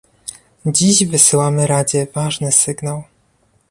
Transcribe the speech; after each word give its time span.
Dziś 0.65 1.05
wysyłamy 1.05 1.67
Radzie 1.67 2.07
ważny 2.13 2.51
sygnał 2.51 3.03